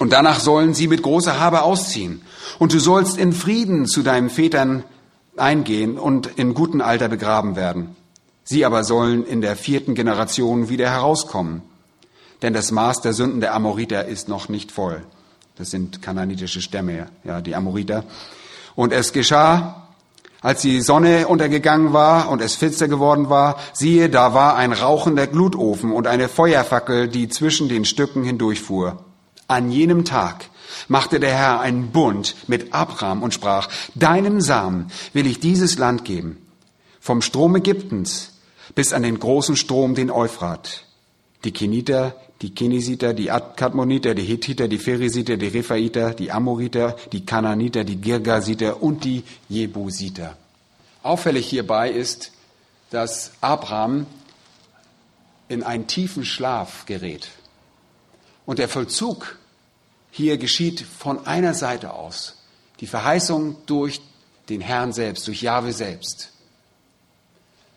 [0.00, 2.20] Und danach sollen sie mit großer Habe ausziehen.
[2.58, 4.82] Und du sollst in Frieden zu deinen Vätern
[5.36, 7.94] eingehen und in gutem Alter begraben werden.
[8.42, 11.62] Sie aber sollen in der vierten Generation wieder herauskommen.
[12.42, 15.04] Denn das Maß der Sünden der Amoriter ist noch nicht voll.
[15.56, 18.04] Das sind kananitische Stämme, ja, die Amoriter.
[18.74, 19.88] Und es geschah,
[20.42, 25.26] als die Sonne untergegangen war und es finster geworden war, siehe, da war ein rauchender
[25.26, 29.02] Glutofen und eine Feuerfackel, die zwischen den Stücken hindurchfuhr.
[29.48, 30.50] An jenem Tag
[30.88, 36.04] machte der Herr einen Bund mit Abraham und sprach, deinem Samen will ich dieses Land
[36.04, 36.36] geben,
[37.00, 38.32] vom Strom Ägyptens
[38.74, 40.84] bis an den großen Strom, den Euphrat.
[41.44, 47.24] Die Keniter, die Kenesiter, die Kadmoniter, die Hethiter, die Pheresiter, die Rephaiter, die Amoriter, die
[47.24, 50.36] Kananiter, die Girgasiter und die Jebusiter.
[51.02, 52.32] Auffällig hierbei ist,
[52.90, 54.06] dass Abraham
[55.48, 57.28] in einen tiefen Schlaf gerät.
[58.44, 59.38] Und der Vollzug
[60.10, 62.36] hier geschieht von einer Seite aus.
[62.80, 64.00] Die Verheißung durch
[64.48, 66.32] den Herrn selbst, durch Jahwe selbst.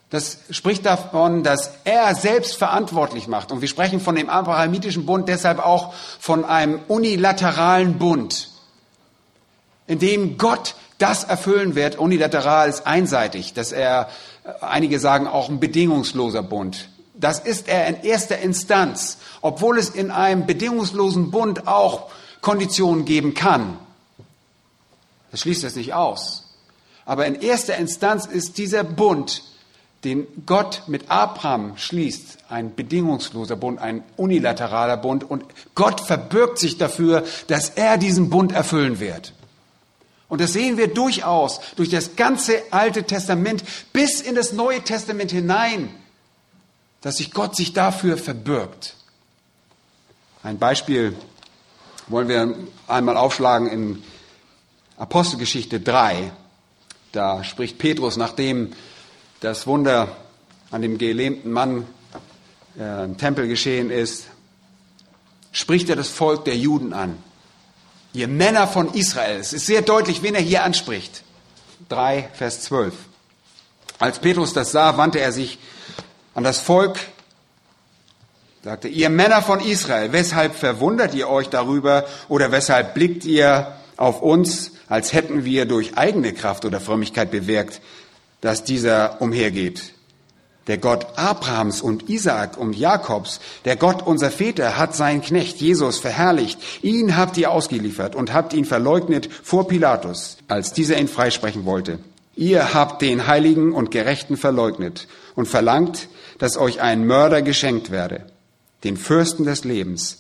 [0.09, 3.51] Das spricht davon, dass er selbst verantwortlich macht.
[3.51, 8.49] Und wir sprechen von dem abrahamitischen Bund deshalb auch von einem unilateralen Bund,
[9.85, 11.97] in dem Gott das erfüllen wird.
[11.97, 14.09] Unilateral ist einseitig, dass er,
[14.61, 16.89] einige sagen auch ein bedingungsloser Bund.
[17.13, 22.09] Das ist er in erster Instanz, obwohl es in einem bedingungslosen Bund auch
[22.41, 23.77] Konditionen geben kann.
[25.29, 26.55] Das schließt das nicht aus.
[27.05, 29.43] Aber in erster Instanz ist dieser Bund
[30.03, 35.43] den Gott mit Abraham schließt, ein bedingungsloser Bund, ein unilateraler Bund, und
[35.75, 39.33] Gott verbirgt sich dafür, dass er diesen Bund erfüllen wird.
[40.29, 45.31] Und das sehen wir durchaus durch das ganze Alte Testament bis in das Neue Testament
[45.31, 45.89] hinein,
[47.01, 48.95] dass sich Gott sich dafür verbirgt.
[50.43, 51.15] Ein Beispiel
[52.07, 52.55] wollen wir
[52.87, 54.03] einmal aufschlagen in
[54.97, 56.31] Apostelgeschichte 3.
[57.11, 58.73] Da spricht Petrus, nachdem
[59.39, 60.15] das Wunder
[60.71, 61.87] an dem gelähmten Mann
[62.77, 64.25] äh, im Tempel geschehen ist,
[65.51, 67.17] spricht er das Volk der Juden an.
[68.13, 69.39] Ihr Männer von Israel.
[69.39, 71.23] Es ist sehr deutlich, wen er hier anspricht.
[71.89, 72.93] 3, Vers 12.
[73.99, 75.59] Als Petrus das sah, wandte er sich
[76.33, 76.99] an das Volk
[78.63, 84.21] sagte, ihr Männer von Israel, weshalb verwundert ihr euch darüber oder weshalb blickt ihr auf
[84.21, 87.81] uns, als hätten wir durch eigene Kraft oder Frömmigkeit bewirkt,
[88.41, 89.93] dass dieser umhergeht?
[90.67, 95.97] Der Gott Abrahams und Isaak und Jakobs, der Gott unserer Väter, hat seinen Knecht Jesus
[95.97, 96.59] verherrlicht.
[96.83, 101.97] Ihn habt ihr ausgeliefert und habt ihn verleugnet vor Pilatus, als dieser ihn freisprechen wollte.
[102.35, 108.27] Ihr habt den Heiligen und Gerechten verleugnet und verlangt, dass euch ein Mörder geschenkt werde,
[108.83, 110.19] den Fürsten des Lebens.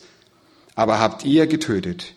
[0.73, 2.13] Aber habt ihr getötet.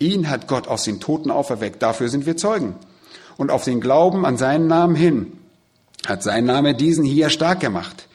[0.00, 1.82] Ihn hat Gott aus den Toten auferweckt.
[1.82, 2.74] Dafür sind wir Zeugen.
[3.40, 5.32] Und auf den Glauben an seinen Namen hin
[6.06, 8.06] hat sein Name diesen hier stark gemacht,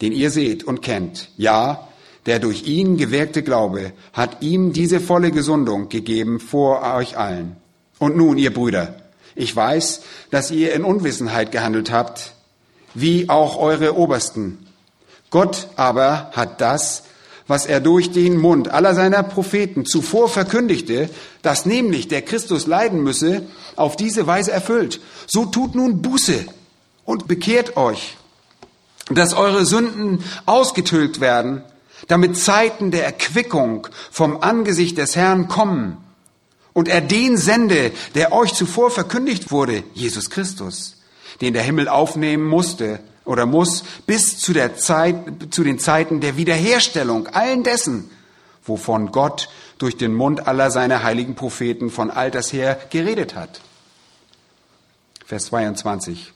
[0.00, 1.28] den ihr seht und kennt.
[1.36, 1.86] Ja,
[2.26, 7.54] der durch ihn gewirkte Glaube hat ihm diese volle Gesundung gegeben vor euch allen.
[8.00, 8.96] Und nun, ihr Brüder,
[9.36, 12.32] ich weiß, dass ihr in Unwissenheit gehandelt habt,
[12.92, 14.66] wie auch eure Obersten.
[15.30, 17.04] Gott aber hat das,
[17.46, 21.10] was er durch den Mund aller seiner Propheten zuvor verkündigte,
[21.42, 23.42] dass nämlich der Christus leiden müsse,
[23.76, 25.00] auf diese Weise erfüllt.
[25.26, 26.46] So tut nun Buße
[27.04, 28.16] und bekehrt euch,
[29.10, 31.62] dass eure Sünden ausgetilgt werden,
[32.08, 35.96] damit Zeiten der Erquickung vom Angesicht des Herrn kommen
[36.72, 40.96] und er den sende, der euch zuvor verkündigt wurde, Jesus Christus,
[41.40, 45.16] den der Himmel aufnehmen musste oder muss bis zu der Zeit,
[45.50, 48.10] zu den Zeiten der Wiederherstellung allen dessen,
[48.64, 53.60] wovon Gott durch den Mund aller seiner heiligen Propheten von alters her geredet hat.
[55.26, 56.32] Vers 22.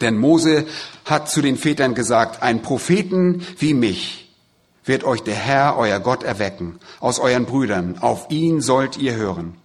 [0.00, 0.66] Denn Mose
[1.04, 4.26] hat zu den Vätern gesagt, ein Propheten wie mich
[4.84, 7.98] wird euch der Herr, euer Gott, erwecken, aus euren Brüdern.
[7.98, 9.56] Auf ihn sollt ihr hören.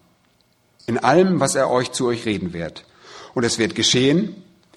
[0.88, 2.86] In allem, was er euch zu euch reden wird.
[3.34, 4.36] Und es wird geschehen,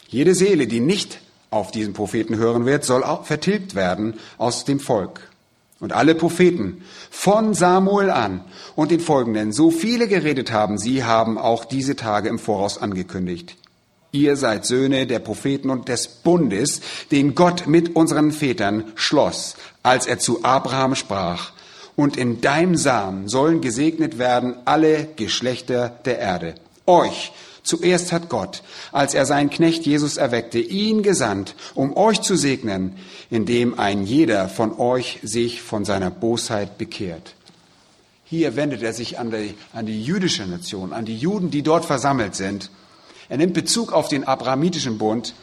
[0.09, 1.21] jede Seele, die nicht
[1.55, 5.29] auf diesen Propheten hören wird, soll auch vertilgt werden aus dem Volk.
[5.81, 8.43] Und alle Propheten von Samuel an
[8.75, 13.57] und den folgenden, so viele geredet haben, sie haben auch diese Tage im Voraus angekündigt.
[14.15, 20.07] Ihr seid Söhne der Propheten und des Bundes, den Gott mit unseren Vätern schloss, als
[20.07, 21.51] er zu Abraham sprach.
[21.97, 26.55] Und in deinem Samen sollen gesegnet werden alle Geschlechter der Erde.
[26.87, 27.33] Euch
[27.65, 32.97] zuerst hat Gott, als er seinen Knecht Jesus erweckte, ihn gesandt, um euch zu segnen,
[33.31, 37.35] indem ein jeder von euch sich von seiner Bosheit bekehrt.
[38.25, 41.85] Hier wendet er sich an die, an die jüdische Nation, an die Juden, die dort
[41.85, 42.71] versammelt sind
[43.29, 45.35] er nimmt Bezug auf den abrahamitischen Bund.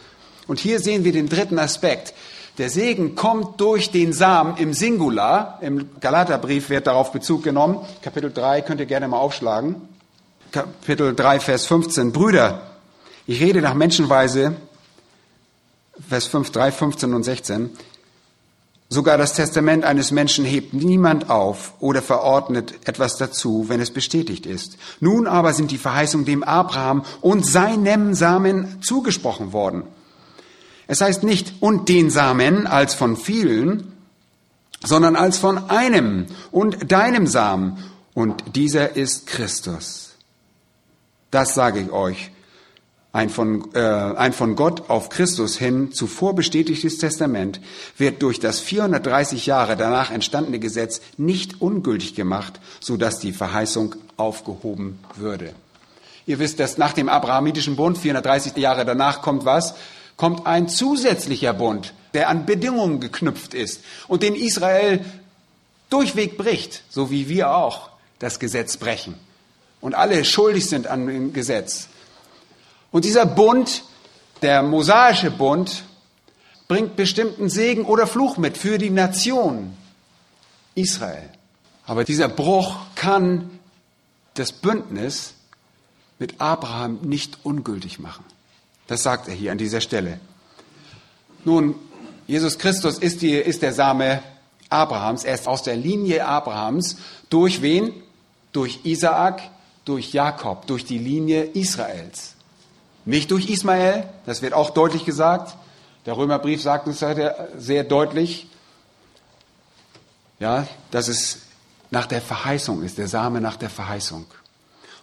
[0.47, 2.13] Und hier sehen wir den dritten Aspekt.
[2.57, 5.59] Der Segen kommt durch den Samen im Singular.
[5.61, 7.79] Im Galaterbrief wird darauf Bezug genommen.
[8.01, 9.75] Kapitel 3 könnt ihr gerne mal aufschlagen.
[10.51, 12.11] Kapitel 3, Vers 15.
[12.11, 12.61] Brüder,
[13.25, 14.57] ich rede nach Menschenweise,
[16.09, 17.69] Vers 5, 3, 15 und 16.
[18.89, 24.45] Sogar das Testament eines Menschen hebt niemand auf oder verordnet etwas dazu, wenn es bestätigt
[24.45, 24.77] ist.
[24.99, 29.83] Nun aber sind die Verheißungen dem Abraham und seinem Samen zugesprochen worden.
[30.87, 33.93] Es heißt nicht und den Samen als von vielen,
[34.83, 37.77] sondern als von einem und deinem Samen.
[38.13, 40.10] Und dieser ist Christus.
[41.31, 42.31] Das sage ich euch
[43.13, 47.59] ein von, äh, ein von Gott auf Christus hin zuvor bestätigtes Testament
[47.97, 53.95] wird durch das 430 Jahre danach entstandene Gesetz nicht ungültig gemacht, so dass die Verheißung
[54.15, 55.53] aufgehoben würde.
[56.25, 59.73] Ihr wisst, dass nach dem Abrahamitischen Bund 430 Jahre danach kommt was?
[60.15, 65.03] Kommt ein zusätzlicher Bund, der an Bedingungen geknüpft ist und den Israel
[65.89, 67.89] durchweg bricht, so wie wir auch
[68.19, 69.15] das Gesetz brechen
[69.81, 71.87] und alle schuldig sind an dem Gesetz.
[72.91, 73.83] Und dieser Bund,
[74.41, 75.83] der mosaische Bund,
[76.67, 79.75] bringt bestimmten Segen oder Fluch mit für die Nation
[80.75, 81.29] Israel.
[81.85, 83.59] Aber dieser Bruch kann
[84.35, 85.33] das Bündnis
[86.19, 88.23] mit Abraham nicht ungültig machen.
[88.87, 90.19] Das sagt er hier an dieser Stelle.
[91.43, 91.75] Nun,
[92.27, 94.21] Jesus Christus ist, die, ist der Same
[94.69, 95.23] Abrahams.
[95.23, 96.97] Er ist aus der Linie Abrahams.
[97.29, 97.91] Durch wen?
[98.53, 99.41] Durch Isaak,
[99.85, 102.35] durch Jakob, durch die Linie Israels.
[103.05, 105.55] Nicht durch Ismael, das wird auch deutlich gesagt.
[106.05, 107.03] Der Römerbrief sagt uns
[107.57, 108.47] sehr deutlich,
[110.39, 111.39] ja, dass es
[111.91, 114.25] nach der Verheißung ist, der Same nach der Verheißung.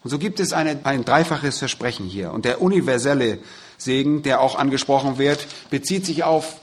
[0.03, 2.33] Und so gibt es eine, ein dreifaches Versprechen hier.
[2.33, 3.39] Und der universelle
[3.77, 6.57] Segen, der auch angesprochen wird, bezieht sich auf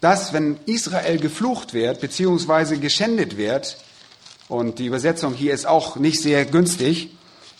[0.00, 3.76] das, wenn Israel geflucht wird, beziehungsweise geschändet wird,
[4.50, 7.10] und die Übersetzung hier ist auch nicht sehr günstig,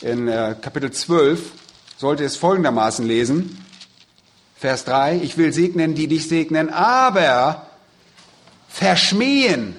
[0.00, 1.52] in äh, Kapitel 12,
[1.96, 3.64] sollte es folgendermaßen lesen.
[4.56, 7.66] Vers 3, ich will segnen, die dich segnen, aber
[8.68, 9.76] verschmähen.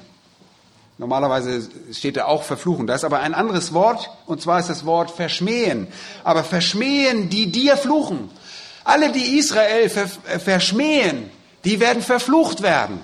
[0.98, 2.88] Normalerweise steht da auch verfluchen.
[2.88, 5.88] Da ist aber ein anderes Wort, und zwar ist das Wort verschmähen.
[6.24, 8.30] Aber verschmähen, die dir fluchen.
[8.86, 11.30] Alle, die Israel verschmähen,
[11.66, 13.02] die werden verflucht werden.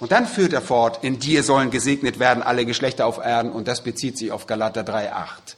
[0.00, 3.68] Und dann führt er fort, in dir sollen gesegnet werden alle Geschlechter auf Erden, und
[3.68, 5.56] das bezieht sich auf Galater 3,8.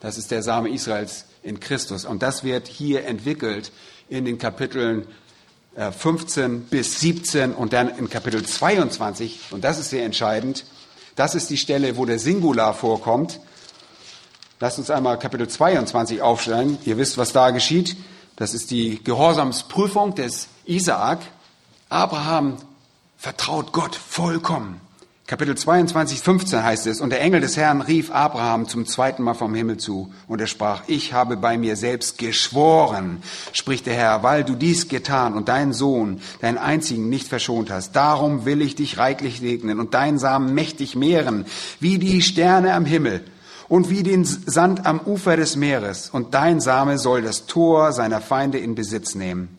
[0.00, 2.04] Das ist der Same Israels in Christus.
[2.04, 3.72] Und das wird hier entwickelt
[4.08, 5.06] in den Kapiteln
[5.76, 9.40] 15 äh, bis 17 und dann in Kapitel 22.
[9.50, 10.64] Und das ist sehr entscheidend.
[11.16, 13.40] Das ist die Stelle, wo der Singular vorkommt.
[14.60, 16.78] Lasst uns einmal Kapitel 22 aufstellen.
[16.84, 17.96] Ihr wisst, was da geschieht.
[18.36, 21.20] Das ist die Gehorsamsprüfung des Isaak.
[21.88, 22.58] Abraham
[23.26, 24.80] vertraut Gott vollkommen.
[25.26, 29.34] Kapitel 22, 15 heißt es, und der Engel des Herrn rief Abraham zum zweiten Mal
[29.34, 33.20] vom Himmel zu, und er sprach, ich habe bei mir selbst geschworen,
[33.52, 37.96] spricht der Herr, weil du dies getan und deinen Sohn, deinen einzigen, nicht verschont hast.
[37.96, 41.46] Darum will ich dich reichlich segnen und deinen Samen mächtig mehren,
[41.80, 43.24] wie die Sterne am Himmel
[43.66, 48.20] und wie den Sand am Ufer des Meeres, und dein Same soll das Tor seiner
[48.20, 49.58] Feinde in Besitz nehmen.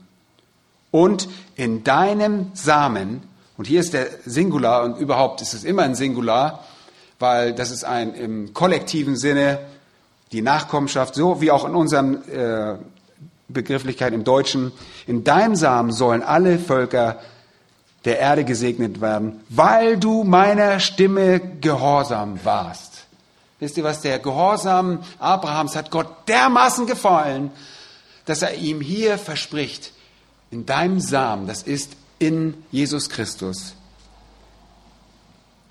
[0.90, 3.24] Und in deinem Samen
[3.58, 6.64] und hier ist der Singular und überhaupt ist es immer ein Singular,
[7.20, 9.60] weil das ist ein im kollektiven Sinne
[10.32, 12.76] die Nachkommenschaft, so wie auch in unserem äh,
[13.48, 14.72] Begrifflichkeit im Deutschen.
[15.08, 17.20] In deinem Samen sollen alle Völker
[18.06, 23.06] der Erde gesegnet werden, weil du meiner Stimme gehorsam warst.
[23.60, 24.02] Wisst ihr was?
[24.02, 27.52] Der Gehorsam Abrahams hat Gott dermaßen gefallen,
[28.26, 29.94] dass er ihm hier verspricht,
[30.52, 33.76] in deinem Samen, das ist in Jesus Christus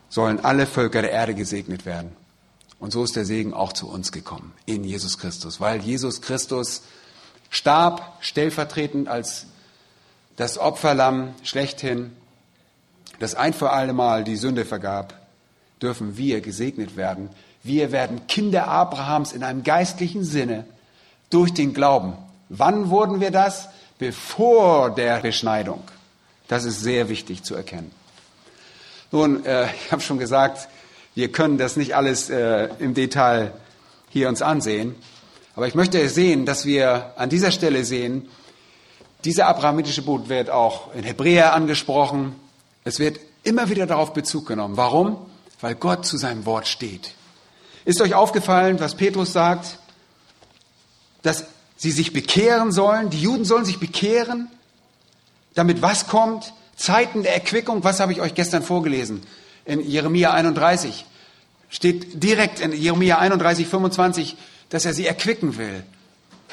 [0.08, 2.12] sollen alle Völker der Erde gesegnet werden.
[2.78, 6.82] Und so ist der Segen auch zu uns gekommen, in Jesus Christus, weil Jesus Christus
[7.50, 9.46] starb stellvertretend als
[10.36, 12.12] das Opferlamm schlechthin,
[13.18, 15.14] das ein für alle Mal die Sünde vergab,
[15.80, 17.30] dürfen wir gesegnet werden.
[17.62, 20.66] Wir werden Kinder Abrahams in einem geistlichen Sinne
[21.30, 22.12] durch den Glauben.
[22.48, 23.68] Wann wurden wir das?
[23.98, 25.82] Bevor der Beschneidung.
[26.48, 27.90] Das ist sehr wichtig zu erkennen.
[29.12, 30.68] Nun, äh, ich habe schon gesagt,
[31.14, 33.52] wir können das nicht alles äh, im Detail
[34.10, 34.94] hier uns ansehen.
[35.54, 38.28] Aber ich möchte sehen, dass wir an dieser Stelle sehen,
[39.24, 42.36] dieser abrahamitische Bund wird auch in Hebräer angesprochen.
[42.84, 44.76] Es wird immer wieder darauf Bezug genommen.
[44.76, 45.16] Warum?
[45.60, 47.14] Weil Gott zu seinem Wort steht.
[47.86, 49.78] Ist euch aufgefallen, was Petrus sagt?
[51.22, 54.50] Dass sie sich bekehren sollen, die Juden sollen sich bekehren
[55.56, 56.52] damit was kommt?
[56.76, 59.22] Zeiten der Erquickung, was habe ich euch gestern vorgelesen?
[59.64, 61.04] In Jeremia 31
[61.68, 64.36] steht direkt in Jeremia 31, 25,
[64.68, 65.82] dass er sie erquicken will.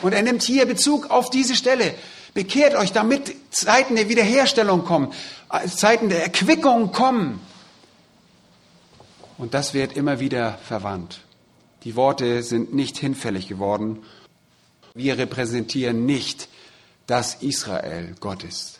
[0.02, 1.94] Und er nimmt hier Bezug auf diese Stelle.
[2.34, 5.14] Bekehrt euch, damit Zeiten der Wiederherstellung kommen,
[5.68, 7.40] Zeiten der Erquickung kommen.
[9.38, 11.20] Und das wird immer wieder verwandt.
[11.84, 14.04] Die Worte sind nicht hinfällig geworden.
[14.94, 16.48] Wir repräsentieren nicht
[17.08, 18.73] das Israel Gottes.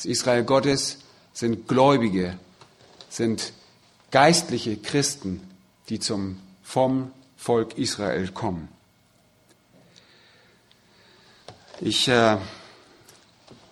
[0.00, 0.96] Das Israel Gottes
[1.34, 2.38] sind Gläubige,
[3.10, 3.52] sind
[4.10, 5.42] geistliche Christen,
[5.90, 8.68] die zum, vom Volk Israel kommen.
[11.82, 12.38] Ich äh,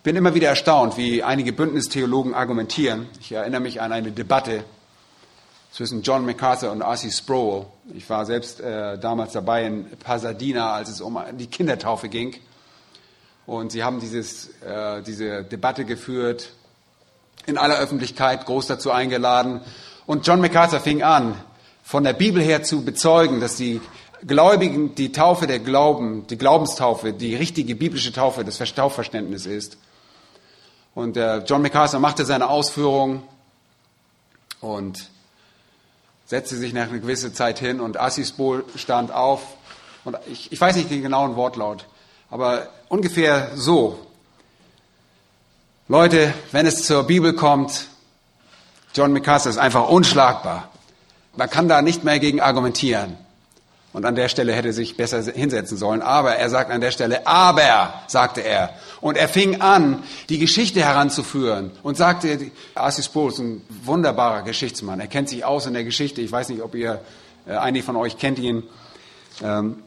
[0.02, 3.06] bin immer wieder erstaunt, wie einige Bündnistheologen argumentieren.
[3.20, 4.64] Ich erinnere mich an eine Debatte
[5.72, 7.10] zwischen John MacArthur und R.C.
[7.10, 7.64] Sproul.
[7.94, 12.36] Ich war selbst äh, damals dabei in Pasadena, als es um die Kindertaufe ging.
[13.49, 16.51] Und sie haben dieses, äh, diese Debatte geführt,
[17.46, 19.62] in aller Öffentlichkeit, groß dazu eingeladen.
[20.05, 21.34] Und John MacArthur fing an,
[21.82, 23.80] von der Bibel her zu bezeugen, dass die
[24.26, 29.78] Gläubigen die Taufe der Glauben, die Glaubenstaufe, die richtige biblische Taufe, das Taufverständnis ist.
[30.94, 33.22] Und äh, John MacArthur machte seine Ausführungen
[34.61, 35.09] und
[36.26, 39.40] setzte sich nach einer gewissen Zeit hin und Assis Bohl stand auf.
[40.05, 41.86] Und ich, ich weiß nicht den genauen Wortlaut,
[42.28, 43.99] aber ungefähr so.
[45.89, 47.89] Leute, wenn es zur Bibel kommt,
[48.95, 50.70] John MacArthur ist einfach unschlagbar.
[51.36, 53.16] Man kann da nicht mehr gegen argumentieren.
[53.93, 56.03] Und an der Stelle hätte er sich besser hinsetzen sollen.
[56.03, 58.70] Aber er sagt an der Stelle, aber, sagte er.
[59.01, 65.01] Und er fing an, die Geschichte heranzuführen und sagte, Arcis Pohl ist ein wunderbarer Geschichtsmann.
[65.01, 66.20] Er kennt sich aus in der Geschichte.
[66.20, 67.01] Ich weiß nicht, ob ihr,
[67.47, 68.62] äh, einige von euch kennt ihn.
[69.43, 69.82] Ähm,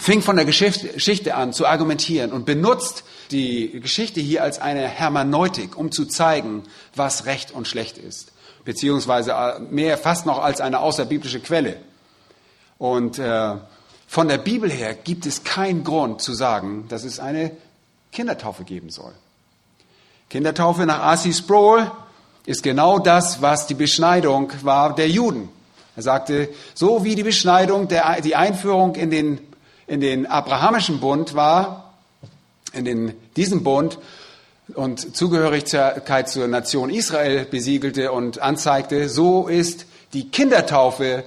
[0.00, 5.76] fing von der Geschichte an zu argumentieren und benutzt die Geschichte hier als eine Hermeneutik,
[5.76, 8.32] um zu zeigen, was recht und schlecht ist.
[8.64, 11.76] Beziehungsweise äh, mehr fast noch als eine außerbiblische Quelle.
[12.78, 13.56] Und äh,
[14.06, 17.50] von der Bibel her gibt es keinen Grund zu sagen, dass es eine
[18.12, 19.12] Kindertaufe geben soll.
[20.30, 21.32] Kindertaufe nach R.C.
[21.32, 21.90] Sproul
[22.46, 25.48] ist genau das, was die Beschneidung war der Juden.
[25.96, 29.38] Er sagte, so wie die Beschneidung, der, die Einführung in den,
[29.88, 31.94] in den abrahamischen Bund war,
[32.72, 33.98] in den, diesen Bund
[34.74, 41.24] und Zugehörigkeit zur Nation Israel besiegelte und anzeigte, so ist die Kindertaufe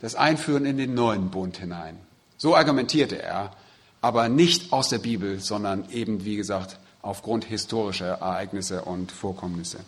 [0.00, 1.98] das Einführen in den neuen Bund hinein.
[2.36, 3.52] So argumentierte er,
[4.00, 9.78] aber nicht aus der Bibel, sondern eben, wie gesagt, aufgrund historischer Ereignisse und Vorkommnisse.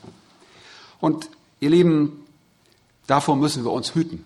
[1.01, 1.29] Und
[1.61, 2.25] ihr Lieben,
[3.07, 4.25] davor müssen wir uns hüten.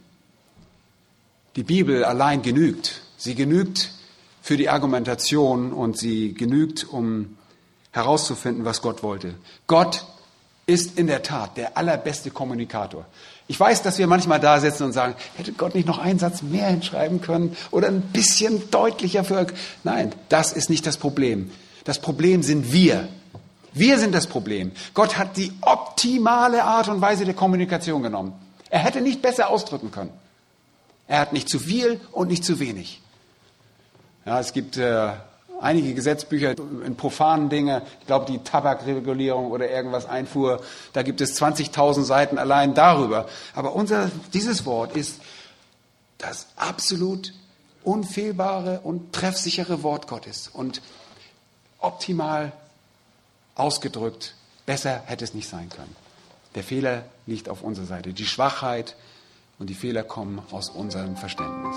[1.56, 3.03] Die Bibel allein genügt.
[3.24, 3.90] Sie genügt
[4.42, 7.38] für die Argumentation und sie genügt, um
[7.90, 9.34] herauszufinden, was Gott wollte.
[9.66, 10.04] Gott
[10.66, 13.06] ist in der Tat der allerbeste Kommunikator.
[13.46, 16.42] Ich weiß, dass wir manchmal da sitzen und sagen, hätte Gott nicht noch einen Satz
[16.42, 19.46] mehr hinschreiben können oder ein bisschen deutlicher für.
[19.84, 21.50] Nein, das ist nicht das Problem.
[21.84, 23.08] Das Problem sind wir.
[23.72, 24.72] Wir sind das Problem.
[24.92, 28.34] Gott hat die optimale Art und Weise der Kommunikation genommen.
[28.68, 30.12] Er hätte nicht besser ausdrücken können.
[31.08, 33.00] Er hat nicht zu viel und nicht zu wenig.
[34.24, 35.12] Ja, es gibt äh,
[35.60, 36.54] einige Gesetzbücher
[36.84, 37.82] in profanen Dinge.
[38.00, 40.62] Ich glaube, die Tabakregulierung oder irgendwas Einfuhr.
[40.92, 43.28] Da gibt es 20.000 Seiten allein darüber.
[43.54, 45.20] Aber unser, dieses Wort ist
[46.18, 47.32] das absolut
[47.82, 50.48] unfehlbare und treffsichere Wort Gottes.
[50.48, 50.80] Und
[51.78, 52.52] optimal
[53.54, 54.34] ausgedrückt,
[54.66, 55.94] besser hätte es nicht sein können.
[56.54, 58.12] Der Fehler liegt auf unserer Seite.
[58.12, 58.96] Die Schwachheit
[59.58, 61.76] und die Fehler kommen aus unserem Verständnis.